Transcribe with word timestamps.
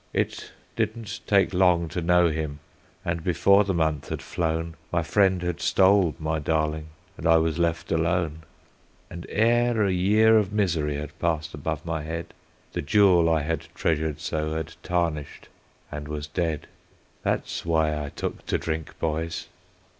"It 0.13 0.49
didn't 0.75 1.19
take 1.27 1.53
long 1.53 1.87
to 1.89 2.01
know 2.01 2.29
him, 2.29 2.59
and 3.05 3.23
before 3.23 3.63
the 3.63 3.73
month 3.75 4.09
had 4.09 4.23
flown 4.23 4.75
My 4.91 5.03
friend 5.03 5.43
had 5.43 5.61
stole 5.61 6.15
my 6.17 6.39
darling, 6.39 6.87
and 7.19 7.27
I 7.27 7.37
was 7.37 7.59
left 7.59 7.91
alone; 7.91 8.41
And 9.11 9.27
ere 9.29 9.83
a 9.85 9.91
year 9.91 10.39
of 10.39 10.51
misery 10.51 10.95
had 10.95 11.19
passed 11.19 11.53
above 11.53 11.85
my 11.85 12.01
head, 12.01 12.33
The 12.73 12.81
jewel 12.81 13.29
I 13.29 13.43
had 13.43 13.67
treasured 13.75 14.19
so 14.19 14.55
had 14.55 14.73
tarnished 14.81 15.49
and 15.91 16.07
was 16.07 16.25
dead. 16.25 16.65
"That's 17.21 17.63
why 17.63 18.03
I 18.03 18.09
took 18.09 18.43
to 18.47 18.57
drink, 18.57 18.97
boys. 18.97 19.49